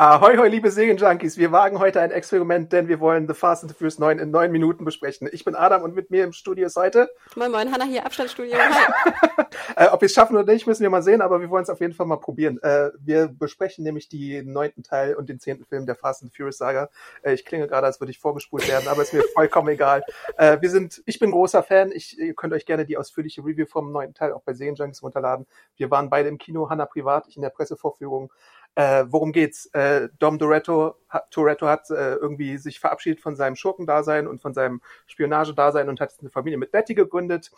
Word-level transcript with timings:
Ahoi, 0.00 0.36
hoi, 0.36 0.46
liebe 0.46 0.70
Serienjunkies. 0.70 1.38
Wir 1.38 1.50
wagen 1.50 1.80
heute 1.80 2.00
ein 2.00 2.12
Experiment, 2.12 2.72
denn 2.72 2.86
wir 2.86 3.00
wollen 3.00 3.26
The 3.26 3.34
Fast 3.34 3.64
and 3.64 3.72
the 3.72 3.76
Furious 3.76 3.98
9 3.98 4.20
in 4.20 4.30
neun 4.30 4.52
Minuten 4.52 4.84
besprechen. 4.84 5.28
Ich 5.32 5.44
bin 5.44 5.56
Adam 5.56 5.82
und 5.82 5.96
mit 5.96 6.12
mir 6.12 6.22
im 6.22 6.32
Studio 6.32 6.66
ist 6.66 6.76
heute... 6.76 7.10
Moin, 7.34 7.50
moin, 7.50 7.72
Hanna 7.72 7.84
hier, 7.84 8.06
Abstandsstudio. 8.06 8.54
Hi. 8.56 9.44
äh, 9.76 9.88
ob 9.88 10.00
wir 10.00 10.06
es 10.06 10.12
schaffen 10.12 10.36
oder 10.36 10.52
nicht, 10.52 10.68
müssen 10.68 10.82
wir 10.82 10.90
mal 10.90 11.02
sehen, 11.02 11.20
aber 11.20 11.40
wir 11.40 11.50
wollen 11.50 11.64
es 11.64 11.68
auf 11.68 11.80
jeden 11.80 11.94
Fall 11.94 12.06
mal 12.06 12.18
probieren. 12.18 12.62
Äh, 12.62 12.92
wir 13.00 13.26
besprechen 13.26 13.82
nämlich 13.82 14.08
den 14.08 14.52
neunten 14.52 14.84
Teil 14.84 15.16
und 15.16 15.28
den 15.28 15.40
zehnten 15.40 15.64
Film 15.64 15.84
der 15.84 15.96
Fast 15.96 16.22
and 16.22 16.30
the 16.30 16.36
Furious 16.36 16.58
Saga. 16.58 16.90
Äh, 17.22 17.34
ich 17.34 17.44
klinge 17.44 17.66
gerade, 17.66 17.88
als 17.88 18.00
würde 18.00 18.12
ich 18.12 18.20
vorgespult 18.20 18.68
werden, 18.68 18.86
aber 18.86 19.02
ist 19.02 19.12
mir 19.12 19.24
vollkommen 19.34 19.70
egal. 19.70 20.04
Wir 20.38 20.70
sind, 20.70 21.02
ich 21.06 21.18
bin 21.18 21.32
großer 21.32 21.64
Fan. 21.64 21.90
Ich, 21.90 22.16
ihr 22.16 22.34
könnt 22.34 22.52
euch 22.52 22.66
gerne 22.66 22.86
die 22.86 22.96
ausführliche 22.96 23.44
Review 23.44 23.66
vom 23.66 23.90
neunten 23.90 24.14
Teil 24.14 24.32
auch 24.32 24.42
bei 24.42 24.54
Serienjunkies 24.54 25.02
runterladen. 25.02 25.48
Wir 25.76 25.90
waren 25.90 26.08
beide 26.08 26.28
im 26.28 26.38
Kino, 26.38 26.70
Hanna 26.70 26.86
privat, 26.86 27.26
ich 27.26 27.34
in 27.34 27.42
der 27.42 27.50
Pressevorführung. 27.50 28.32
Äh, 28.78 29.06
worum 29.08 29.32
geht's? 29.32 29.66
Äh, 29.72 30.08
Dom 30.20 30.38
Toretto, 30.38 30.94
hat, 31.08 31.32
Toretto 31.32 31.66
hat 31.66 31.90
äh, 31.90 32.14
irgendwie 32.14 32.58
sich 32.58 32.78
verabschiedet 32.78 33.20
von 33.20 33.34
seinem 33.34 33.56
Schurkendasein 33.56 34.28
und 34.28 34.40
von 34.40 34.54
seinem 34.54 34.82
Spionagedasein 35.08 35.88
und 35.88 36.00
hat 36.00 36.14
eine 36.20 36.30
Familie 36.30 36.58
mit 36.58 36.70
Betty 36.70 36.94
gegründet. 36.94 37.50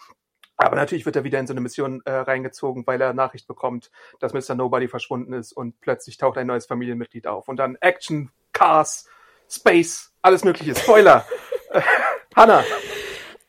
Aber 0.56 0.76
natürlich 0.76 1.04
wird 1.04 1.16
er 1.16 1.24
wieder 1.24 1.38
in 1.38 1.46
so 1.46 1.52
eine 1.52 1.60
Mission 1.60 2.00
äh, 2.06 2.10
reingezogen, 2.10 2.86
weil 2.86 3.02
er 3.02 3.12
Nachricht 3.12 3.46
bekommt, 3.46 3.90
dass 4.18 4.32
Mr. 4.32 4.54
Nobody 4.54 4.88
verschwunden 4.88 5.34
ist 5.34 5.52
und 5.52 5.78
plötzlich 5.82 6.16
taucht 6.16 6.38
ein 6.38 6.46
neues 6.46 6.64
Familienmitglied 6.64 7.26
auf. 7.26 7.48
Und 7.48 7.58
dann 7.58 7.76
Action, 7.82 8.30
Cars, 8.54 9.06
Space, 9.46 10.14
alles 10.22 10.42
mögliche. 10.42 10.74
Spoiler! 10.74 11.26
Hanna, 12.34 12.64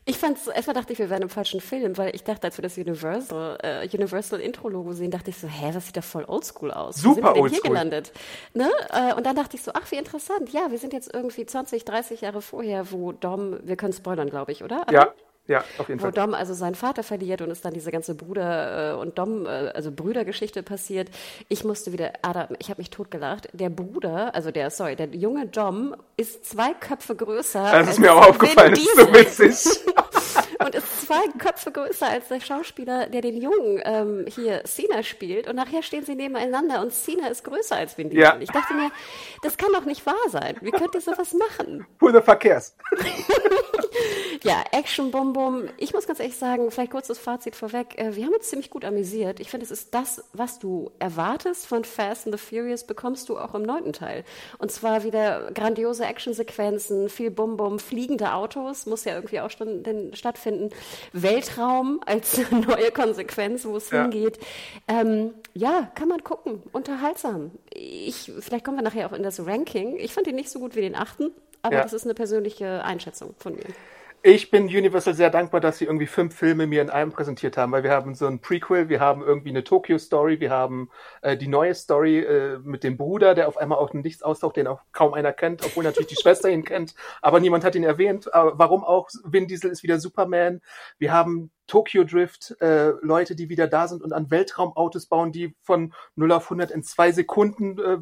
ich 0.03 0.17
fand's, 0.17 0.47
erstmal 0.47 0.73
dachte 0.73 0.94
ich, 0.94 0.99
wir 0.99 1.09
wären 1.11 1.21
im 1.21 1.30
falschen 1.30 1.61
Film, 1.61 1.97
weil 1.97 2.16
ich 2.16 2.23
dachte, 2.23 2.47
als 2.47 2.57
wir 2.57 2.63
das 2.63 2.77
Universal, 2.77 3.57
äh, 3.61 3.88
Universal 3.95 4.39
Intro-Logo 4.39 4.94
sehen, 4.94 5.11
dachte 5.11 5.30
ich 5.30 5.38
so, 5.38 5.47
hä, 5.47 5.71
das 5.71 5.85
sieht 5.85 5.97
doch 5.97 6.03
voll 6.03 6.25
oldschool 6.27 6.71
aus. 6.71 6.97
Super 6.97 7.35
Wo 7.35 7.35
sind 7.35 7.44
wir 7.44 7.49
hier 7.49 7.61
gelandet? 7.61 8.11
Ne? 8.53 8.69
Äh, 8.89 9.13
und 9.13 9.25
dann 9.25 9.35
dachte 9.35 9.57
ich 9.57 9.63
so, 9.63 9.72
ach, 9.73 9.91
wie 9.91 9.97
interessant. 9.97 10.52
Ja, 10.52 10.72
wir 10.72 10.79
sind 10.79 10.94
jetzt 10.94 11.13
irgendwie 11.13 11.45
20, 11.45 11.85
30 11.85 12.22
Jahre 12.22 12.41
vorher, 12.41 12.91
wo 12.91 13.11
Dom, 13.11 13.59
wir 13.63 13.75
können 13.75 13.94
spoilern, 13.94 14.29
glaube 14.29 14.52
ich, 14.52 14.63
oder? 14.63 14.85
Ja. 14.91 15.13
Ja, 15.47 15.63
auf 15.79 15.89
jeden 15.89 15.99
wo 15.99 16.03
Fall. 16.03 16.11
Dom 16.11 16.33
also 16.33 16.53
seinen 16.53 16.75
Vater 16.75 17.03
verliert 17.03 17.41
und 17.41 17.49
es 17.49 17.61
dann 17.61 17.73
diese 17.73 17.91
ganze 17.91 18.13
Bruder- 18.16 18.91
äh, 18.91 18.95
und 18.95 19.17
Dom, 19.17 19.45
äh, 19.45 19.49
also 19.73 19.91
Brüdergeschichte 19.91 20.61
passiert. 20.61 21.09
Ich 21.49 21.63
musste 21.63 21.91
wieder, 21.91 22.13
Adam, 22.22 22.55
ich 22.59 22.69
habe 22.69 22.79
mich 22.79 22.89
totgelacht. 22.89 23.49
Der 23.52 23.69
Bruder, 23.69 24.35
also 24.35 24.52
der, 24.52 24.69
sorry, 24.69 24.95
der 24.95 25.07
junge 25.07 25.47
Dom 25.47 25.95
ist 26.16 26.45
zwei 26.45 26.73
Köpfe 26.73 27.16
größer. 27.16 27.69
Das 27.72 27.89
ist 27.89 27.99
mir 27.99 28.13
auch 28.13 28.29
aufgefallen, 28.29 28.72
das 28.72 28.81
ist 28.81 28.95
so 28.95 29.13
witzig. 29.13 29.83
zwei 31.12 31.28
Köpfe 31.38 31.72
größer 31.72 32.08
als 32.08 32.30
der 32.30 32.40
Schauspieler, 32.40 33.08
der 33.08 33.22
den 33.22 33.42
Jungen 33.42 33.81
ähm, 33.84 34.26
hier 34.28 34.64
Cena 34.64 35.04
spielt. 35.04 35.48
Und 35.48 35.56
nachher 35.58 35.84
stehen 35.84 36.06
sie 36.06 36.16
nebeneinander 36.16 36.81
und 36.81 36.94
Cena 36.94 37.28
ist 37.28 37.44
größer 37.44 37.76
als 37.76 37.98
Vin 37.98 38.09
Diesel. 38.09 38.23
Ja. 38.23 38.38
Ich 38.40 38.50
dachte 38.50 38.73
mir, 38.73 38.92
das 39.44 39.58
kann 39.58 39.73
doch 39.73 39.86
nicht 39.86 40.06
wahr 40.06 40.16
sein. 40.30 40.56
Wie 40.62 40.72
könnt 40.72 40.96
ihr 40.96 41.02
sowas 41.02 41.34
machen? 41.34 41.85
Fuck 42.00 42.40
cares? 42.40 42.75
Ja, 44.44 44.63
Action 44.72 45.12
Bum 45.12 45.34
Bum. 45.34 45.66
Ich 45.78 45.94
muss 45.94 46.07
ganz 46.07 46.19
ehrlich 46.19 46.35
sagen, 46.35 46.72
vielleicht 46.72 46.91
kurzes 46.91 47.19
Fazit 47.19 47.56
vorweg. 47.56 48.00
Äh, 48.00 48.16
Wir 48.16 48.25
haben 48.25 48.34
uns 48.34 48.50
ziemlich 48.50 48.72
gut 48.72 48.84
amüsiert. 48.84 49.40
Ich 49.40 49.52
finde, 49.52 49.66
es 49.66 49.72
ist 49.72 49.94
das, 49.94 50.24
was 50.34 50.57
du 50.57 50.90
erwartest 50.97 51.68
von 51.68 51.84
Fast 51.84 52.25
and 52.25 52.35
the 52.35 52.44
Furious, 52.44 52.84
bekommst 52.84 53.29
du 53.29 53.38
auch 53.38 53.53
im 53.53 53.62
neunten 53.62 53.94
Teil. 53.94 54.24
Und 54.57 54.72
zwar 54.72 55.03
wieder 55.03 55.52
grandiose 55.52 56.06
Actionsequenzen, 56.06 57.09
viel 57.09 57.29
Bum 57.29 57.56
Bum, 57.56 57.78
fliegende 57.78 58.34
Autos, 58.34 58.88
muss 58.88 59.03
ja 59.06 59.13
irgendwie 59.13 59.41
auch 59.41 59.52
schon 59.52 59.84
stattfinden. 60.16 60.72
Weltraum 61.13 62.02
als 62.08 62.41
neue 62.52 62.90
Konsequenz, 62.91 63.63
wo 63.66 63.75
es 63.78 63.91
Ja. 63.91 64.02
hingeht. 64.03 64.40
Ähm, 64.88 65.35
ja, 65.53 65.91
kann 65.94 66.08
man 66.08 66.23
gucken. 66.23 66.63
Unterhaltsam. 66.72 67.52
Ich, 67.73 68.31
vielleicht 68.40 68.66
kommen 68.66 68.78
wir 68.78 68.84
nachher 68.84 69.06
auch 69.08 69.13
in 69.13 69.22
das 69.22 69.46
Ranking. 69.46 69.97
Ich 69.97 70.13
fand 70.16 70.25
ihn 70.25 70.35
nicht 70.35 70.50
so 70.50 70.58
gut 70.58 70.75
wie 70.75 70.81
den 70.81 70.96
achten, 70.96 71.29
aber 71.62 71.75
Ja. 71.75 71.84
das 71.84 71.94
ist 71.94 72.06
eine 72.06 72.16
persönliche 72.16 72.84
Einschätzung 72.84 73.35
von 73.38 73.53
mir. 73.53 73.66
Ich 74.24 74.52
bin 74.52 74.66
Universal 74.66 75.16
sehr 75.16 75.32
dankbar, 75.32 75.62
dass 75.62 75.80
sie 75.80 75.86
irgendwie 75.86 76.06
fünf 76.06 76.36
Filme 76.36 76.68
mir 76.68 76.84
in 76.84 76.92
einem 76.92 77.12
präsentiert 77.12 77.58
haben, 77.58 77.72
weil 77.72 77.82
wir 77.82 77.90
haben 77.90 78.14
so 78.14 78.28
ein 78.28 78.40
Prequel, 78.40 78.88
wir 78.88 79.00
haben 79.00 79.24
irgendwie 79.24 79.50
eine 79.50 79.64
Tokyo-Story, 79.64 80.40
wir 80.40 80.52
haben 80.52 80.92
äh, 81.24 81.36
die 81.36 81.48
neue 81.48 81.74
Story 81.74 82.20
äh, 82.20 82.59
mit 82.59 82.84
dem 82.84 82.98
Bruder, 82.98 83.34
der 83.34 83.48
auf 83.48 83.58
einmal 83.58 83.80
auch 83.80 83.94
nichts 83.94 84.22
austaucht, 84.22 84.58
den 84.58 84.68
auch 84.68 84.82
kaum 84.92 85.16
einer 85.16 85.34
kennt, 85.34 85.66
obwohl 85.66 85.84
natürlich 85.84 86.09
die 86.09 86.16
Schwester 86.22 86.52
ihn 86.52 86.64
kennt, 86.64 86.94
aber 87.24 87.40
niemand 87.40 87.64
hat 87.64 87.74
ihn 87.74 87.84
erwähnt. 87.84 88.32
Aber 88.32 88.59
warum 88.59 88.84
auch? 88.84 89.09
Vin 89.24 89.48
Diesel 89.48 89.72
ist 89.72 89.82
wieder 89.82 89.98
Superman. 90.00 90.62
Wir 91.00 91.12
haben 91.12 91.50
Tokyo 91.66 92.03
Drift, 92.03 92.56
äh, 92.59 92.90
Leute, 93.02 93.34
die 93.34 93.48
wieder 93.50 93.66
da 93.66 93.88
sind 93.88 94.03
und 94.03 94.12
an 94.12 94.30
Weltraumautos 94.30 95.06
bauen, 95.06 95.32
die 95.32 95.56
von 95.62 95.94
0 96.16 96.34
auf 96.34 96.44
100 96.44 96.70
in 96.70 96.84
zwei 96.84 97.14
Sekunden 97.14 97.80
äh, 97.80 97.94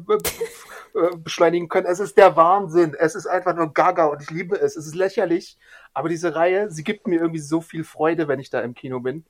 äh, 0.98 1.16
beschleunigen 1.16 1.68
können. 1.68 1.86
Es 1.86 2.00
ist 2.00 2.16
der 2.16 2.34
Wahnsinn. 2.34 2.94
Es 2.98 3.14
ist 3.14 3.26
einfach 3.26 3.54
nur 3.54 3.72
gaga 3.72 4.06
und 4.06 4.22
ich 4.22 4.30
liebe 4.30 4.56
es. 4.56 4.74
Es 4.74 4.86
ist 4.86 4.96
lächerlich. 4.96 5.56
Aber 5.92 6.08
diese 6.08 6.34
Reihe, 6.34 6.70
sie 6.70 6.84
gibt 6.84 7.06
mir 7.06 7.20
irgendwie 7.20 7.40
so 7.40 7.60
viel 7.60 7.84
Freude, 7.84 8.28
wenn 8.28 8.40
ich 8.40 8.50
da 8.50 8.60
im 8.60 8.74
Kino 8.74 9.00
bin. 9.00 9.24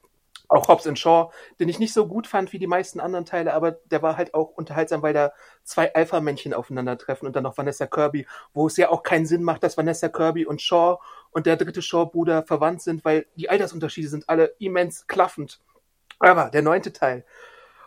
Auch 0.48 0.66
Hobbs 0.66 0.88
Shaw, 0.98 1.30
den 1.60 1.68
ich 1.68 1.78
nicht 1.78 1.92
so 1.94 2.08
gut 2.08 2.26
fand 2.26 2.52
wie 2.52 2.58
die 2.58 2.66
meisten 2.66 2.98
anderen 2.98 3.24
Teile, 3.24 3.54
aber 3.54 3.70
der 3.70 4.02
war 4.02 4.16
halt 4.16 4.34
auch 4.34 4.48
unterhaltsam, 4.48 5.00
weil 5.00 5.14
da 5.14 5.32
zwei 5.62 5.94
Alpha-Männchen 5.94 6.54
aufeinandertreffen 6.54 7.26
und 7.28 7.36
dann 7.36 7.44
noch 7.44 7.56
Vanessa 7.56 7.86
Kirby, 7.86 8.26
wo 8.52 8.66
es 8.66 8.76
ja 8.76 8.88
auch 8.90 9.04
keinen 9.04 9.26
Sinn 9.26 9.44
macht, 9.44 9.62
dass 9.62 9.76
Vanessa 9.76 10.08
Kirby 10.08 10.44
und 10.46 10.60
Shaw 10.60 10.98
und 11.30 11.46
der 11.46 11.56
dritte 11.56 11.82
Shaw-Bruder 11.82 12.42
verwandt 12.42 12.82
sind, 12.82 13.04
weil 13.04 13.26
die 13.36 13.48
Altersunterschiede 13.48 14.08
sind 14.08 14.28
alle 14.28 14.54
immens 14.58 15.06
klaffend. 15.06 15.60
Aber 16.18 16.50
der 16.50 16.62
neunte 16.62 16.92
Teil, 16.92 17.24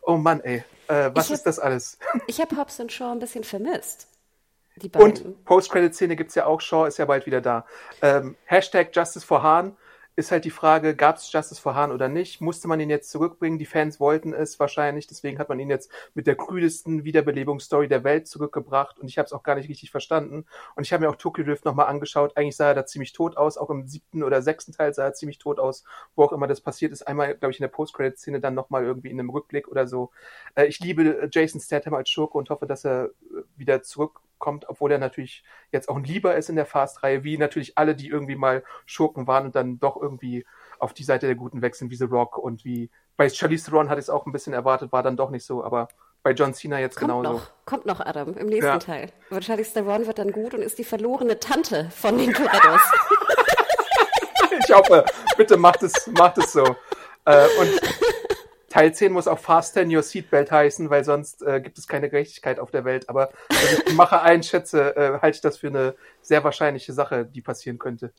oh 0.02 0.16
Mann, 0.16 0.40
ey, 0.40 0.64
äh, 0.88 1.12
was 1.14 1.28
hab- 1.28 1.34
ist 1.34 1.44
das 1.44 1.60
alles? 1.60 1.98
Ich 2.28 2.40
habe 2.40 2.56
Hobbs 2.56 2.80
und 2.80 2.94
Shaw 2.94 3.12
ein 3.12 3.20
bisschen 3.20 3.44
vermisst. 3.44 4.08
Und 4.96 5.46
Post-Credit-Szene 5.46 6.16
gibt's 6.16 6.36
ja 6.36 6.46
auch, 6.46 6.62
Shaw 6.62 6.88
ist 6.88 6.98
ja 6.98 7.06
bald 7.06 7.26
wieder 7.26 7.42
da. 7.42 7.66
Ähm, 8.02 8.36
Hashtag 8.46 8.96
Justice 8.96 9.26
for 9.26 9.44
Hahn 9.44 9.76
ist 10.16 10.32
halt 10.32 10.46
die 10.46 10.52
Frage, 10.52 10.96
gab's 10.96 11.32
Justice 11.32 11.60
for 11.60 11.74
Hahn 11.74 11.92
oder 11.92 12.08
nicht? 12.08 12.40
Musste 12.40 12.68
man 12.68 12.80
ihn 12.80 12.90
jetzt 12.90 13.10
zurückbringen? 13.10 13.58
Die 13.58 13.66
Fans 13.66 14.00
wollten 14.00 14.34
es 14.34 14.60
wahrscheinlich, 14.60 15.08
deswegen 15.08 15.40
hat 15.40 15.50
man 15.50 15.60
ihn 15.60 15.70
jetzt 15.70 15.92
mit 16.14 16.28
der 16.28 16.36
krüdesten 16.36 17.04
Wiederbelebungsstory 17.04 17.88
der 17.88 18.04
Welt 18.04 18.28
zurückgebracht 18.28 19.00
und 19.00 19.08
ich 19.08 19.18
habe 19.18 19.26
es 19.26 19.34
auch 19.34 19.42
gar 19.42 19.56
nicht 19.56 19.70
richtig 19.70 19.90
verstanden. 19.90 20.46
Und 20.76 20.84
ich 20.84 20.94
habe 20.94 21.04
mir 21.04 21.10
auch 21.10 21.16
Tokyo 21.16 21.44
Drift 21.44 21.66
nochmal 21.66 21.88
angeschaut. 21.88 22.38
Eigentlich 22.38 22.56
sah 22.56 22.68
er 22.68 22.76
da 22.76 22.86
ziemlich 22.86 23.14
tot 23.14 23.38
aus, 23.38 23.58
auch 23.58 23.72
im 23.72 23.88
siebten 23.88 24.24
oder 24.24 24.42
sechsten 24.44 24.72
Teil 24.72 24.94
sah 24.94 25.06
er 25.06 25.14
ziemlich 25.14 25.40
tot 25.40 25.60
aus, 25.60 25.84
wo 26.16 26.24
auch 26.24 26.32
immer 26.32 26.48
das 26.48 26.62
passiert 26.62 26.92
ist. 26.92 27.08
Einmal, 27.08 27.36
glaube 27.36 27.52
ich, 27.52 27.60
in 27.60 27.64
der 27.64 27.70
Post-Credit-Szene, 27.70 28.40
dann 28.40 28.54
nochmal 28.54 28.84
irgendwie 28.84 29.10
in 29.10 29.20
einem 29.20 29.32
Rückblick 29.32 29.68
oder 29.68 29.88
so. 29.88 30.12
Äh, 30.54 30.66
ich 30.66 30.80
liebe 30.80 31.28
Jason 31.32 31.60
Statham 31.60 31.96
als 31.96 32.10
Schurke 32.10 32.38
und 32.38 32.52
hoffe, 32.52 32.68
dass 32.68 32.86
er 32.86 33.06
äh, 33.06 33.10
wieder 33.58 33.82
zurückkommt, 34.44 34.66
obwohl 34.68 34.92
er 34.92 34.98
natürlich 34.98 35.44
jetzt 35.72 35.90
auch 35.90 35.96
ein 35.96 36.04
Lieber 36.04 36.36
ist 36.36 36.50
in 36.50 36.56
der 36.56 36.66
Fast-Reihe, 36.66 37.24
wie 37.24 37.38
natürlich 37.38 37.78
alle, 37.78 37.96
die 37.96 38.10
irgendwie 38.10 38.36
mal 38.36 38.64
Schurken 38.86 39.26
waren 39.28 39.46
und 39.46 39.56
dann 39.56 39.80
doch 39.80 39.96
irgendwie 40.02 40.46
auf 40.80 40.94
die 40.94 41.04
Seite 41.04 41.28
der 41.28 41.36
Guten 41.36 41.62
wechseln, 41.62 41.90
wie 41.90 41.96
The 41.96 42.06
Rock 42.06 42.38
und 42.38 42.66
wie 42.66 42.90
bei 43.16 43.30
Charlize 43.30 43.66
Theron 43.70 43.90
hatte 43.90 44.00
ich 44.00 44.06
es 44.06 44.10
auch 44.10 44.26
ein 44.26 44.32
bisschen 44.32 44.54
erwartet, 44.54 44.92
war 44.92 45.04
dann 45.04 45.16
doch 45.16 45.30
nicht 45.30 45.46
so, 45.46 45.64
aber 45.64 45.88
bei 46.24 46.32
John 46.32 46.54
Cena 46.54 46.80
jetzt 46.80 46.96
kommt 46.98 47.12
genauso. 47.12 47.34
noch, 47.34 47.52
kommt 47.66 47.86
noch 47.86 48.00
Adam 48.00 48.36
im 48.38 48.48
nächsten 48.48 48.66
Ja. 48.66 48.80
Teil. 48.80 49.12
Wahrscheinlich 49.30 49.72
Theron 49.72 50.08
wird 50.08 50.18
dann 50.20 50.32
gut 50.32 50.54
und 50.54 50.62
ist 50.62 50.78
die 50.78 50.84
verlorene 50.84 51.40
Tante 51.40 51.90
von 51.92 52.18
den 52.18 52.34
Torettos. 52.34 52.82
Ich 54.66 54.74
hoffe, 54.74 55.04
bitte 55.36 55.58
macht 55.58 55.82
es, 55.82 56.08
macht 56.16 56.38
es 56.38 56.54
so. 56.54 56.64
Äh, 57.26 57.48
und 57.60 57.82
Teil 58.74 58.92
10 58.92 59.12
muss 59.12 59.28
auch 59.28 59.38
Fasten 59.38 59.96
Your 59.96 60.02
Seatbelt 60.02 60.52
heißen, 60.52 60.90
weil 60.90 61.04
sonst 61.04 61.44
äh, 61.44 61.62
gibt 61.62 61.78
es 61.78 61.88
keine 61.88 62.10
Gerechtigkeit 62.10 62.60
auf 62.60 62.72
der 62.72 62.86
Welt. 62.86 63.08
Aber 63.08 63.30
wenn 63.50 63.78
ich 63.78 63.84
die 63.84 63.94
Macher 63.94 64.24
einschätze, 64.24 64.96
äh, 64.96 65.20
halte 65.22 65.36
ich 65.36 65.42
das 65.42 65.58
für 65.58 65.68
eine 65.68 65.94
sehr 66.24 66.44
wahrscheinliche 66.44 66.92
Sache, 66.92 67.24
die 67.24 67.42
passieren 67.42 67.78
könnte. 67.78 68.12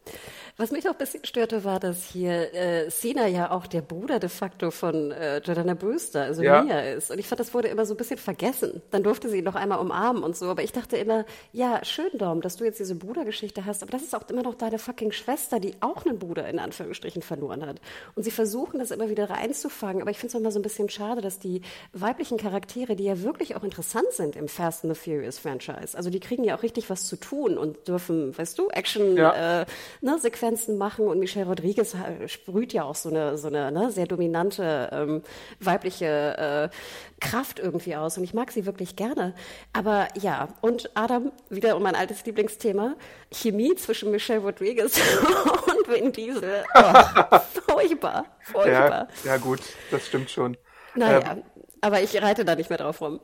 Was 0.57 0.71
mich 0.71 0.87
auch 0.89 0.93
ein 0.93 0.99
bisschen 0.99 1.25
störte, 1.25 1.65
war, 1.65 1.81
dass 1.81 2.05
hier 2.05 2.55
äh, 2.55 2.89
Cena 2.89 3.27
ja 3.27 3.51
auch 3.51 3.67
der 3.67 3.81
Bruder 3.81 4.21
de 4.21 4.29
facto 4.29 4.71
von 4.71 5.11
äh, 5.11 5.39
Jordana 5.39 5.75
Brewster, 5.75 6.23
also 6.23 6.41
ja. 6.43 6.63
Mia 6.63 6.79
ist. 6.83 7.11
Und 7.11 7.19
ich 7.19 7.27
fand, 7.27 7.41
das 7.41 7.53
wurde 7.53 7.67
immer 7.67 7.85
so 7.85 7.95
ein 7.95 7.97
bisschen 7.97 8.19
vergessen. 8.19 8.81
Dann 8.93 9.03
durfte 9.03 9.29
sie 9.29 9.39
ihn 9.39 9.45
noch 9.45 9.57
einmal 9.57 9.81
umarmen 9.81 10.23
und 10.23 10.37
so. 10.37 10.51
Aber 10.51 10.63
ich 10.63 10.71
dachte 10.71 10.97
immer, 10.97 11.25
ja, 11.51 11.85
schön, 11.85 12.17
Dom, 12.17 12.43
dass 12.43 12.59
du 12.59 12.65
jetzt 12.65 12.79
diese 12.79 12.95
Brudergeschichte 12.95 13.65
hast. 13.65 13.83
Aber 13.83 13.91
das 13.91 14.03
ist 14.03 14.15
auch 14.15 14.29
immer 14.29 14.45
noch 14.45 14.55
deine 14.55 14.79
fucking 14.79 15.11
Schwester, 15.11 15.59
die 15.59 15.75
auch 15.81 16.07
einen 16.07 16.21
Bruder 16.21 16.47
in 16.47 16.61
Anführungsstrichen 16.61 17.23
verloren 17.23 17.67
hat. 17.67 17.81
Und 18.15 18.23
sie 18.23 18.31
versuchen 18.31 18.79
das 18.79 18.93
immer 18.93 19.09
wieder 19.09 19.31
reinzufangen. 19.31 20.01
Aber 20.01 20.13
ich 20.13 20.19
finde 20.19 20.29
es 20.29 20.44
immer 20.45 20.53
so 20.53 20.59
ein 20.59 20.63
bisschen 20.63 20.91
schade, 20.91 21.23
dass 21.23 21.39
die 21.39 21.63
weiblichen 21.95 22.37
Charaktere, 22.37 22.97
die 22.97 23.05
ja 23.05 23.23
wirklich 23.23 23.57
auch 23.57 23.65
interessant 23.65 24.09
sind 24.11 24.37
im 24.37 24.47
Fast 24.47 24.85
and 24.85 24.95
the 24.95 25.01
Furious 25.01 25.39
Franchise, 25.39 25.97
also 25.97 26.11
die 26.11 26.21
kriegen 26.21 26.45
ja 26.45 26.55
auch 26.55 26.63
richtig 26.63 26.91
was 26.91 27.07
zu 27.07 27.17
tun 27.17 27.57
und 27.57 27.89
dürfen, 27.89 28.37
weißt 28.37 28.59
du, 28.59 28.69
Action-Sequenzen 28.69 29.17
ja. 29.17 29.63
äh, 29.63 29.67
ne, 30.03 30.79
machen 30.79 31.09
und 31.09 31.19
Michelle 31.19 31.47
Rodriguez 31.47 31.97
sprüht 32.27 32.75
ja 32.75 32.85
auch 32.85 32.95
so 32.95 33.09
eine, 33.09 33.39
so 33.39 33.49
eine 33.49 33.73
ne, 33.73 33.91
sehr 33.91 34.07
dominante 34.07 34.91
ähm, 34.93 35.23
weibliche 35.61 36.71
äh, 36.71 36.77
Kraft 37.21 37.59
irgendwie 37.59 37.97
aus 37.97 38.19
und 38.19 38.25
ich 38.25 38.35
mag 38.35 38.53
sie 38.53 38.67
wirklich 38.67 38.97
gerne. 38.97 39.35
Aber 39.73 40.09
ja, 40.21 40.49
und 40.61 40.91
Adam, 40.93 41.33
wieder 41.49 41.75
um 41.77 41.83
mein 41.83 41.95
altes 41.95 42.27
Lieblingsthema, 42.27 42.97
Chemie 43.33 43.75
zwischen 43.77 44.11
Michelle 44.11 44.41
Rodriguez 44.41 45.01
und 45.67 45.89
Vin 45.89 46.13
Diesel. 46.13 46.65
Oh, 46.75 47.39
furchtbar, 47.75 48.25
furchtbar. 48.41 49.09
Ja, 49.25 49.33
ja, 49.33 49.37
gut, 49.39 49.61
das 49.91 50.07
stimmt 50.07 50.31
schon. 50.31 50.57
Naja, 50.95 51.33
ähm, 51.33 51.43
aber 51.81 52.01
ich 52.01 52.21
reite 52.21 52.45
da 52.45 52.55
nicht 52.55 52.71
mehr 52.71 52.79
drauf 52.79 53.01
rum. 53.01 53.21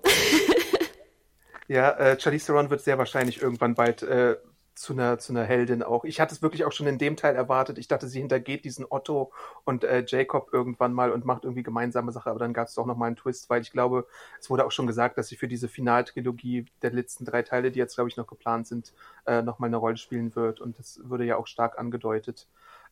ja, 1.69 1.91
äh, 1.93 2.21
Charlize 2.21 2.47
Theron 2.47 2.71
wird 2.71 2.83
sehr 2.83 2.99
wahrscheinlich 2.99 3.41
irgendwann 3.41 3.75
bald 3.75 4.03
äh, 4.03 4.37
zu 4.75 4.95
einer, 4.95 5.19
zu 5.19 5.33
einer 5.33 5.45
Heldin 5.45 5.83
auch. 5.83 6.05
Ich 6.05 6.21
hatte 6.21 6.35
es 6.35 6.41
wirklich 6.41 6.65
auch 6.65 6.73
schon 6.73 6.87
in 6.87 6.97
dem 6.97 7.17
Teil 7.17 7.37
erwartet. 7.37 7.77
Ich 7.77 7.87
dachte, 7.87 8.09
sie 8.09 8.21
hintergeht 8.21 8.65
diesen 8.65 8.87
Otto 8.89 9.31
und 9.65 9.85
äh, 9.85 10.05
Jacob 10.07 10.53
irgendwann 10.53 10.95
mal 10.95 11.13
und 11.13 11.27
macht 11.27 11.45
irgendwie 11.45 11.63
gemeinsame 11.63 12.13
Sache, 12.13 12.31
aber 12.31 12.39
dann 12.39 12.55
gab 12.55 12.69
es 12.69 12.75
doch 12.75 12.87
nochmal 12.87 13.09
einen 13.09 13.17
Twist, 13.17 13.51
weil 13.51 13.61
ich 13.61 13.73
glaube, 13.73 14.07
es 14.41 14.49
wurde 14.49 14.65
auch 14.65 14.73
schon 14.73 14.87
gesagt, 14.87 15.19
dass 15.19 15.29
sie 15.29 15.37
für 15.37 15.49
diese 15.49 15.69
Finaltrilogie 15.69 16.65
der 16.81 16.93
letzten 16.93 17.27
drei 17.27 17.43
Teile, 17.43 17.71
die 17.71 17.79
jetzt, 17.79 17.97
glaube 17.97 18.09
ich, 18.09 18.17
noch 18.17 18.27
geplant 18.27 18.69
sind, 18.69 18.95
äh, 19.27 19.43
nochmal 19.43 19.69
eine 19.69 19.77
Rolle 19.77 19.99
spielen 19.99 20.35
wird. 20.35 20.61
Und 20.61 20.79
das 20.79 21.01
wurde 21.05 21.25
ja 21.25 21.37
auch 21.37 21.47
stark 21.47 21.79
angedeutet. 21.79 22.47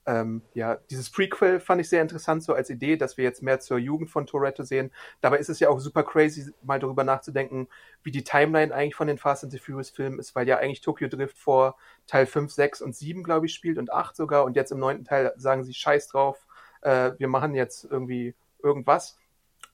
Ähm, 0.08 0.40
ja, 0.54 0.76
dieses 0.88 1.10
Prequel 1.10 1.60
fand 1.60 1.82
ich 1.82 1.90
sehr 1.90 2.00
interessant, 2.00 2.42
so 2.42 2.54
als 2.54 2.70
Idee, 2.70 2.96
dass 2.96 3.18
wir 3.18 3.24
jetzt 3.24 3.42
mehr 3.42 3.60
zur 3.60 3.76
Jugend 3.76 4.08
von 4.08 4.26
Toretto 4.26 4.62
sehen. 4.62 4.90
Dabei 5.20 5.36
ist 5.36 5.50
es 5.50 5.60
ja 5.60 5.68
auch 5.68 5.80
super 5.80 6.02
crazy, 6.02 6.50
mal 6.62 6.80
darüber 6.80 7.04
nachzudenken, 7.04 7.68
wie 8.02 8.10
die 8.10 8.24
Timeline 8.24 8.74
eigentlich 8.74 8.94
von 8.94 9.06
den 9.06 9.18
Fast 9.18 9.44
and 9.44 9.52
the 9.52 9.58
Furious 9.58 9.90
Filmen 9.90 10.18
ist, 10.18 10.34
weil 10.34 10.48
ja 10.48 10.56
eigentlich 10.56 10.80
Tokyo 10.80 11.08
Drift 11.08 11.36
vor 11.36 11.76
Teil 12.06 12.24
5, 12.24 12.50
6 12.50 12.80
und 12.80 12.96
7, 12.96 13.22
glaube 13.22 13.44
ich, 13.44 13.54
spielt 13.54 13.76
und 13.76 13.92
8 13.92 14.16
sogar. 14.16 14.44
Und 14.44 14.56
jetzt 14.56 14.72
im 14.72 14.78
neunten 14.78 15.04
Teil 15.04 15.34
sagen 15.36 15.62
sie 15.62 15.74
Scheiß 15.74 16.08
drauf, 16.08 16.46
äh, 16.80 17.10
wir 17.18 17.28
machen 17.28 17.54
jetzt 17.54 17.84
irgendwie 17.84 18.34
irgendwas. 18.62 19.18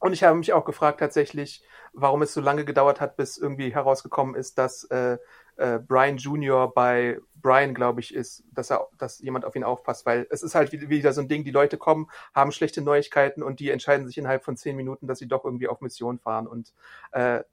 Und 0.01 0.15
ich 0.15 0.25
habe 0.25 0.37
mich 0.37 0.53
auch 0.53 0.65
gefragt 0.65 0.99
tatsächlich, 0.99 1.63
warum 1.93 2.23
es 2.23 2.35
so 2.35 2.41
lange 2.41 2.65
gedauert 2.65 3.01
hat, 3.01 3.17
bis 3.17 3.39
irgendwie 3.39 3.73
herausgekommen 3.73 4.35
ist, 4.35 4.59
dass 4.59 4.83
äh, 4.91 5.17
äh, 5.57 5.79
Brian 5.79 6.17
Jr. 6.17 6.75
bei 6.75 7.21
Brian, 7.45 7.75
glaube 7.75 8.01
ich, 8.01 8.15
ist, 8.15 8.43
dass 8.53 8.71
er, 8.71 8.89
dass 8.97 9.19
jemand 9.19 9.45
auf 9.45 9.55
ihn 9.55 9.65
aufpasst, 9.65 10.07
weil 10.07 10.27
es 10.31 10.43
ist 10.43 10.55
halt 10.55 10.73
wieder 10.73 11.13
so 11.13 11.21
ein 11.21 11.29
Ding, 11.29 11.45
die 11.45 11.51
Leute 11.51 11.77
kommen, 11.77 12.09
haben 12.35 12.53
schlechte 12.53 12.81
Neuigkeiten 12.81 13.43
und 13.43 13.61
die 13.61 13.69
entscheiden 13.69 14.07
sich 14.07 14.17
innerhalb 14.17 14.43
von 14.43 14.57
zehn 14.57 14.75
Minuten, 14.75 15.07
dass 15.07 15.19
sie 15.19 15.29
doch 15.29 15.45
irgendwie 15.45 15.69
auf 15.69 15.83
Mission 15.83 16.19
fahren 16.19 16.47
und 16.47 16.73
äh, 17.13 17.45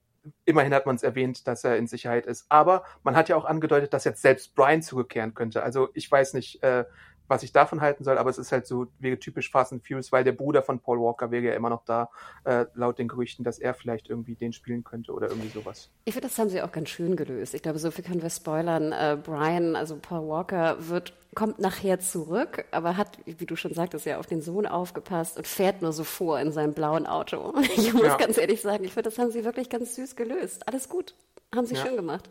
immerhin 0.46 0.74
hat 0.74 0.86
man 0.86 0.96
es 0.96 1.04
erwähnt, 1.04 1.46
dass 1.46 1.66
er 1.66 1.76
in 1.76 1.88
Sicherheit 1.88 2.26
ist. 2.26 2.46
Aber 2.48 2.86
man 3.04 3.18
hat 3.18 3.28
ja 3.28 3.36
auch 3.36 3.44
angedeutet, 3.44 3.94
dass 3.94 4.06
jetzt 4.06 4.22
selbst 4.22 4.56
Brian 4.56 4.82
zurückkehren 4.82 5.34
könnte. 5.34 5.62
Also 5.62 5.90
ich 5.94 6.10
weiß 6.10 6.36
nicht, 6.36 6.64
äh, 6.64 6.86
was 7.31 7.44
ich 7.44 7.51
davon 7.51 7.81
halten 7.81 8.04
soll, 8.04 8.18
aber 8.18 8.30
es 8.30 8.38
ist 8.38 8.51
halt 8.51 8.68
so, 8.68 8.88
wäre 9.00 9.18
typisch 9.18 9.50
Fast 9.50 9.74
and 9.74 9.88
Furious, 9.88 10.12
weil 10.12 10.24
der 10.24 10.33
Bruder 10.33 10.62
von 10.62 10.80
Paul 10.80 11.00
Walker 11.00 11.31
wäre 11.31 11.45
ja 11.45 11.54
immer 11.54 11.69
noch 11.69 11.83
da, 11.86 12.10
äh, 12.44 12.66
laut 12.75 13.00
den 13.00 13.07
Gerüchten, 13.07 13.44
dass 13.44 13.57
er 13.57 13.74
vielleicht 13.74 14.10
irgendwie 14.10 14.36
den 14.36 14.54
spielen 14.54 14.83
könnte 14.83 15.13
oder 15.13 15.30
irgendwie 15.30 15.48
sowas. 15.48 15.89
Ich 16.06 16.13
finde, 16.13 16.28
das 16.28 16.38
haben 16.38 16.50
sie 16.50 16.62
auch 16.62 16.72
ganz 16.72 16.89
schön 16.89 17.16
gelöst. 17.16 17.56
Ich 17.56 17.63
glaube, 17.63 17.80
so 17.80 17.89
viel 17.89 18.04
können 18.04 18.22
wir 18.22 18.30
spoilern. 18.30 18.92
Äh, 18.92 19.18
Brian, 19.24 19.75
also 19.75 19.98
Paul 20.00 20.28
Walker, 20.28 20.75
wird 20.89 21.13
kommt 21.33 21.60
nachher 21.60 22.00
zurück, 22.00 22.66
aber 22.72 22.98
hat, 22.98 23.18
wie 23.25 23.45
du 23.45 23.56
schon 23.56 23.74
sagtest, 23.74 24.06
ja 24.06 24.19
auf 24.19 24.27
den 24.27 24.42
Sohn 24.42 24.66
aufgepasst 24.66 25.38
und 25.38 25.48
fährt 25.48 25.81
nur 25.81 25.94
so 25.94 26.04
vor 26.04 26.39
in 26.39 26.51
seinem 26.51 26.74
blauen 26.74 27.07
Auto. 27.07 27.54
Ich 27.77 27.94
muss 27.94 28.04
ja. 28.04 28.18
ganz 28.18 28.38
ehrlich 28.38 28.62
sagen, 28.62 28.84
ich 28.84 28.94
finde, 28.94 29.10
das 29.10 29.18
haben 29.18 29.31
sie 29.31 29.45
wirklich 29.45 29.69
ganz 29.69 29.95
süß 29.95 30.16
gelöst. 30.18 30.68
Alles 30.68 30.89
gut. 30.89 31.16
Haben 31.53 31.65
sie 31.65 31.75
ja. 31.75 31.86
schön 31.86 31.98
gemacht. 31.98 32.30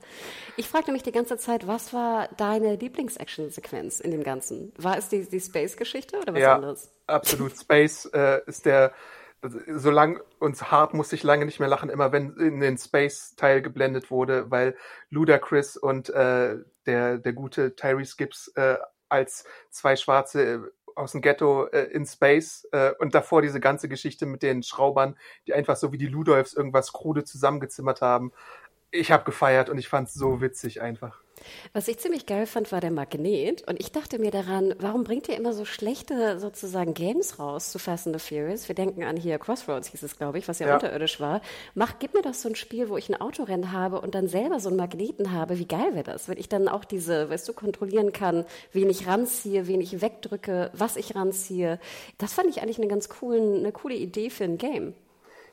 Ich 0.56 0.66
fragte 0.66 0.92
mich 0.92 1.02
die 1.02 1.12
ganze 1.12 1.36
Zeit, 1.36 1.66
was 1.66 1.92
war 1.92 2.28
deine 2.38 2.76
Lieblings-Action-Sequenz 2.76 4.00
in 4.00 4.12
dem 4.12 4.22
Ganzen? 4.22 4.72
War 4.78 4.96
es 4.96 5.10
die, 5.10 5.28
die 5.28 5.40
Space-Geschichte 5.40 6.18
oder 6.18 6.32
was 6.32 6.40
ja, 6.40 6.54
anderes? 6.54 6.90
Absolut. 7.06 7.54
Space 7.54 8.06
äh, 8.14 8.40
ist 8.46 8.64
der, 8.64 8.94
so 9.42 9.90
lang 9.90 10.22
uns 10.38 10.70
hart 10.70 10.94
musste 10.94 11.16
ich 11.16 11.22
lange 11.22 11.44
nicht 11.44 11.60
mehr 11.60 11.68
lachen, 11.68 11.90
immer 11.90 12.12
wenn 12.12 12.34
in 12.38 12.60
den 12.60 12.78
Space-Teil 12.78 13.60
geblendet 13.60 14.10
wurde, 14.10 14.50
weil 14.50 14.74
Ludacris 15.10 15.76
und 15.76 16.08
äh, 16.08 16.56
der, 16.86 17.18
der 17.18 17.32
gute 17.34 17.76
Tyrese 17.76 18.16
Gibbs 18.16 18.48
äh, 18.56 18.78
als 19.10 19.44
zwei 19.68 19.96
Schwarze 19.96 20.42
äh, 20.42 20.60
aus 20.96 21.12
dem 21.12 21.20
Ghetto 21.20 21.66
äh, 21.66 21.84
in 21.92 22.06
Space 22.06 22.66
äh, 22.72 22.92
und 22.98 23.14
davor 23.14 23.42
diese 23.42 23.60
ganze 23.60 23.88
Geschichte 23.88 24.24
mit 24.24 24.42
den 24.42 24.62
Schraubern, 24.62 25.18
die 25.46 25.52
einfach 25.52 25.76
so 25.76 25.92
wie 25.92 25.98
die 25.98 26.06
Ludolfs 26.06 26.54
irgendwas 26.54 26.92
krude 26.92 27.24
zusammengezimmert 27.24 28.00
haben 28.00 28.32
ich 28.90 29.10
habe 29.10 29.24
gefeiert 29.24 29.68
und 29.68 29.78
ich 29.78 29.88
fand 29.88 30.08
es 30.08 30.14
so 30.14 30.40
witzig 30.40 30.80
einfach. 30.80 31.20
Was 31.72 31.88
ich 31.88 31.98
ziemlich 31.98 32.26
geil 32.26 32.46
fand, 32.46 32.70
war 32.70 32.80
der 32.80 32.90
Magnet. 32.90 33.66
Und 33.66 33.80
ich 33.80 33.92
dachte 33.92 34.18
mir 34.18 34.30
daran, 34.30 34.74
warum 34.78 35.04
bringt 35.04 35.28
ihr 35.28 35.36
immer 35.36 35.52
so 35.52 35.64
schlechte 35.64 36.38
sozusagen 36.38 36.94
Games 36.94 37.38
raus 37.38 37.70
zu 37.70 37.78
Fast 37.78 38.06
and 38.06 38.20
the 38.20 38.26
Furious? 38.26 38.68
Wir 38.68 38.74
denken 38.74 39.04
an 39.04 39.16
hier 39.16 39.38
Crossroads 39.38 39.88
hieß 39.88 40.02
es, 40.02 40.18
glaube 40.18 40.38
ich, 40.38 40.48
was 40.48 40.58
ja, 40.58 40.68
ja, 40.68 40.74
unterirdisch 40.74 41.20
war. 41.20 41.40
Mach, 41.74 41.98
gib 41.98 42.14
mir 42.14 42.22
doch 42.22 42.34
so 42.34 42.48
ein 42.48 42.56
Spiel, 42.56 42.88
wo 42.88 42.96
ich 42.96 43.08
ein 43.08 43.20
Autorennen 43.20 43.72
habe 43.72 44.00
und 44.00 44.14
dann 44.14 44.28
selber 44.28 44.60
so 44.60 44.68
einen 44.68 44.76
Magneten 44.76 45.32
habe. 45.32 45.58
Wie 45.58 45.66
geil 45.66 45.94
wäre 45.94 46.04
das, 46.04 46.28
wenn 46.28 46.38
ich 46.38 46.48
dann 46.48 46.68
auch 46.68 46.84
diese, 46.84 47.30
weißt 47.30 47.48
du, 47.48 47.52
kontrollieren 47.52 48.12
kann, 48.12 48.44
wen 48.72 48.90
ich 48.90 49.06
ranziehe, 49.06 49.66
wen 49.66 49.80
ich 49.80 50.02
wegdrücke, 50.02 50.70
was 50.74 50.96
ich 50.96 51.14
ranziehe. 51.14 51.78
Das 52.18 52.34
fand 52.34 52.48
ich 52.48 52.60
eigentlich 52.60 52.78
eine 52.78 52.88
ganz 52.88 53.08
coolen, 53.08 53.60
eine 53.60 53.72
coole 53.72 53.94
Idee 53.94 54.30
für 54.30 54.44
ein 54.44 54.58
Game. 54.58 54.94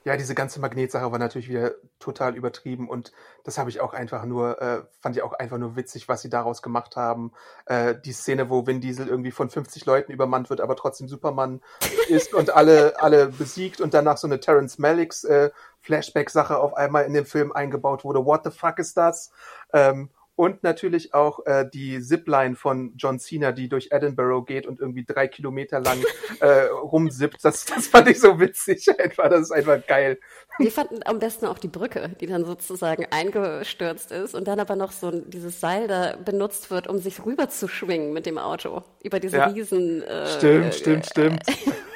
Ja, 0.08 0.16
diese 0.16 0.36
ganze 0.36 0.62
Magnetsache 0.62 1.12
war 1.12 1.20
natürlich 1.20 1.50
wieder 1.50 1.74
total 2.00 2.38
übertrieben 2.38 2.88
und 2.88 3.12
das 3.44 3.58
habe 3.58 3.70
ich 3.70 3.82
auch 3.82 3.94
einfach 3.94 4.24
nur, 4.24 4.62
äh, 4.62 4.84
fand 5.02 5.18
ich 5.18 5.22
auch 5.22 5.34
einfach 5.34 5.58
nur 5.58 5.76
witzig, 5.76 6.08
was 6.08 6.22
sie 6.22 6.30
daraus 6.30 6.62
gemacht 6.62 6.96
haben. 6.96 7.34
Äh, 7.66 7.94
die 8.06 8.14
Szene, 8.14 8.50
wo 8.50 8.66
Vin 8.66 8.80
Diesel 8.80 9.10
irgendwie 9.10 9.32
von 9.32 9.50
50 9.50 9.86
Leuten 9.86 10.14
übermannt 10.14 10.50
wird, 10.50 10.62
aber 10.62 10.78
trotzdem 10.78 11.10
Superman 11.10 11.60
ist 12.08 12.34
und 12.34 12.56
alle, 12.56 12.94
alle 13.02 13.28
besiegt 13.28 13.82
und 13.82 13.94
danach 13.94 14.16
so 14.16 14.28
eine 14.28 14.40
Terence 14.40 14.78
Malicks 14.78 15.26
äh, 15.26 15.50
Flashback-Sache 15.82 16.58
auf 16.58 16.78
einmal 16.78 17.04
in 17.04 17.14
den 17.14 17.26
Film 17.26 17.52
eingebaut 17.52 18.06
wurde. 18.06 18.26
What 18.26 18.46
the 18.46 18.52
fuck 18.52 18.80
ist 18.80 18.96
das? 18.96 19.32
Ähm, 19.74 20.10
und 20.38 20.62
natürlich 20.62 21.16
auch 21.16 21.46
äh, 21.48 21.66
die 21.68 22.00
Zipline 22.00 22.56
von 22.56 22.94
John 22.96 23.20
Cena, 23.20 23.52
die 23.52 23.68
durch 23.68 23.90
Edinburgh 23.92 24.46
geht 24.46 24.68
und 24.68 24.80
irgendwie 24.80 25.04
drei 25.04 25.28
Kilometer 25.28 25.80
lang 25.80 25.98
äh, 26.40 26.66
rumsippt. 26.66 27.44
Das, 27.44 27.66
das 27.66 27.88
fand 27.88 28.08
ich 28.08 28.20
so 28.20 28.40
witzig 28.40 28.88
einfach. 29.00 29.30
Das 29.30 29.42
ist 29.42 29.52
einfach 29.52 29.86
geil. 29.88 30.20
Wir 30.60 30.72
fanden 30.72 31.00
am 31.06 31.18
besten 31.18 31.48
auch 31.48 31.58
die 31.58 31.68
Brücke, 31.68 32.16
die 32.22 32.28
dann 32.28 32.46
sozusagen 32.46 33.08
eingestürzt 33.10 34.12
ist 34.12 34.36
und 34.36 34.48
dann 34.48 34.60
aber 34.60 34.76
noch 34.76 34.92
so 34.92 35.10
dieses 35.10 35.60
Seil 35.60 35.88
da 35.88 36.16
benutzt 36.24 36.70
wird, 36.70 36.88
um 36.88 37.00
sich 37.00 37.26
rüber 37.26 37.50
zu 37.50 37.68
schwingen 37.68 38.14
mit 38.14 38.28
dem 38.28 38.38
Auto 38.38 38.84
über 39.02 39.20
diese 39.20 39.38
ja. 39.38 39.48
riesen. 39.48 40.04
Äh, 40.04 40.28
stimmt, 40.28 40.76
stimmt, 40.76 41.06
stimmt. 41.08 41.44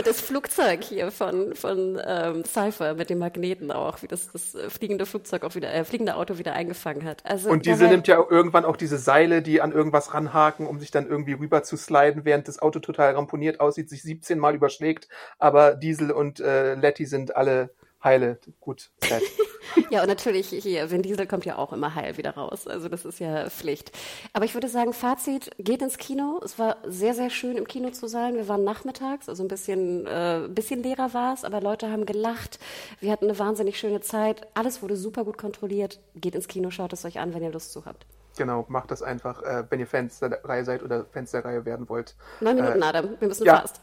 Und 0.00 0.06
das 0.06 0.22
Flugzeug 0.22 0.82
hier 0.82 1.10
von, 1.10 1.54
von 1.54 2.00
ähm, 2.02 2.42
Cypher 2.46 2.94
mit 2.94 3.10
dem 3.10 3.18
Magneten 3.18 3.70
auch, 3.70 4.00
wie 4.00 4.06
das, 4.06 4.32
das 4.32 4.56
fliegende 4.70 5.04
Flugzeug 5.04 5.44
auch 5.44 5.54
wieder, 5.56 5.74
äh, 5.74 5.84
fliegende 5.84 6.16
Auto 6.16 6.38
wieder 6.38 6.54
eingefangen 6.54 7.04
hat. 7.04 7.22
Also 7.26 7.50
und 7.50 7.66
diese 7.66 7.86
nimmt 7.86 8.08
ja 8.08 8.16
irgendwann 8.30 8.64
auch 8.64 8.78
diese 8.78 8.96
Seile, 8.96 9.42
die 9.42 9.60
an 9.60 9.72
irgendwas 9.72 10.14
ranhaken, 10.14 10.66
um 10.66 10.80
sich 10.80 10.90
dann 10.90 11.06
irgendwie 11.06 11.34
rüber 11.34 11.62
zu 11.64 11.76
sliden, 11.76 12.24
während 12.24 12.48
das 12.48 12.62
Auto 12.62 12.78
total 12.78 13.12
ramponiert 13.12 13.60
aussieht, 13.60 13.90
sich 13.90 14.00
17 14.00 14.38
Mal 14.38 14.54
überschlägt. 14.54 15.06
Aber 15.38 15.74
Diesel 15.74 16.12
und 16.12 16.40
äh, 16.40 16.76
Letty 16.76 17.04
sind 17.04 17.36
alle 17.36 17.68
heile, 18.02 18.38
gut, 18.60 18.90
sad. 19.02 19.22
ja, 19.90 20.02
und 20.02 20.08
natürlich 20.08 20.48
hier, 20.48 20.90
Vin 20.90 21.02
Diesel 21.02 21.26
kommt 21.26 21.44
ja 21.44 21.58
auch 21.58 21.72
immer 21.72 21.94
heil 21.94 22.16
wieder 22.16 22.34
raus. 22.34 22.66
Also 22.66 22.88
das 22.88 23.04
ist 23.04 23.20
ja 23.20 23.48
Pflicht. 23.50 23.92
Aber 24.32 24.44
ich 24.44 24.54
würde 24.54 24.68
sagen, 24.68 24.92
Fazit, 24.92 25.50
geht 25.58 25.82
ins 25.82 25.98
Kino. 25.98 26.40
Es 26.44 26.58
war 26.58 26.78
sehr, 26.86 27.14
sehr 27.14 27.30
schön 27.30 27.56
im 27.56 27.66
Kino 27.66 27.90
zu 27.90 28.08
sein. 28.08 28.34
Wir 28.34 28.48
waren 28.48 28.64
nachmittags, 28.64 29.28
also 29.28 29.42
ein 29.42 29.48
bisschen, 29.48 30.06
äh, 30.06 30.48
bisschen 30.48 30.82
leerer 30.82 31.14
war 31.14 31.34
es, 31.34 31.44
aber 31.44 31.60
Leute 31.60 31.90
haben 31.90 32.06
gelacht. 32.06 32.58
Wir 33.00 33.12
hatten 33.12 33.26
eine 33.26 33.38
wahnsinnig 33.38 33.78
schöne 33.78 34.00
Zeit. 34.00 34.46
Alles 34.54 34.82
wurde 34.82 34.96
super 34.96 35.24
gut 35.24 35.38
kontrolliert. 35.38 36.00
Geht 36.14 36.34
ins 36.34 36.48
Kino, 36.48 36.70
schaut 36.70 36.92
es 36.92 37.04
euch 37.04 37.18
an, 37.18 37.34
wenn 37.34 37.42
ihr 37.42 37.52
Lust 37.52 37.72
zu 37.72 37.84
habt. 37.84 38.06
Genau, 38.36 38.64
macht 38.68 38.90
das 38.90 39.02
einfach, 39.02 39.42
äh, 39.42 39.64
wenn 39.68 39.80
ihr 39.80 39.86
Fans 39.86 40.20
der 40.20 40.42
Reihe 40.44 40.64
seid 40.64 40.82
oder 40.82 41.04
Fans 41.04 41.32
der 41.32 41.44
Reihe 41.44 41.64
werden 41.64 41.88
wollt. 41.88 42.14
Neun 42.40 42.56
Minuten, 42.56 42.80
äh, 42.80 42.84
Adam. 42.84 43.16
Wir 43.18 43.28
müssen 43.28 43.44
ja, 43.44 43.60
fast. 43.60 43.80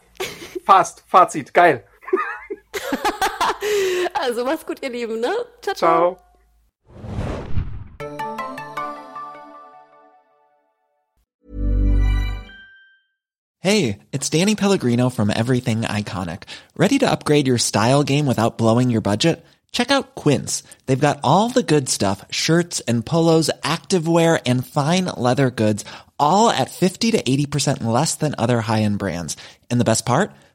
Fast, 0.64 1.04
Fazit, 1.06 1.54
geil. 1.54 1.84
also 4.14 4.44
mach's 4.44 4.64
gut, 4.64 4.82
ihr 4.82 4.90
Lieben, 4.90 5.20
ne? 5.20 5.34
Ciao, 5.62 5.74
ciao. 5.74 5.74
ciao. 5.74 6.18
Hey, 13.60 13.98
it's 14.12 14.30
Danny 14.30 14.54
Pellegrino 14.54 15.10
from 15.10 15.30
Everything 15.34 15.80
Iconic. 15.80 16.44
Ready 16.76 16.98
to 17.00 17.10
upgrade 17.10 17.48
your 17.48 17.58
style 17.58 18.04
game 18.04 18.24
without 18.24 18.56
blowing 18.56 18.88
your 18.88 19.00
budget? 19.00 19.44
Check 19.72 19.90
out 19.90 20.14
Quince. 20.14 20.62
They've 20.86 20.98
got 20.98 21.18
all 21.24 21.48
the 21.48 21.64
good 21.64 21.88
stuff, 21.88 22.24
shirts 22.30 22.80
and 22.80 23.04
polos, 23.04 23.50
activewear 23.62 24.40
and 24.46 24.66
fine 24.66 25.06
leather 25.06 25.50
goods, 25.50 25.84
all 26.18 26.50
at 26.50 26.70
50 26.70 27.10
to 27.10 27.22
80% 27.22 27.82
less 27.82 28.14
than 28.14 28.36
other 28.38 28.60
high-end 28.60 28.98
brands. 28.98 29.36
And 29.70 29.80
the 29.80 29.84
best 29.84 30.06
part? 30.06 30.30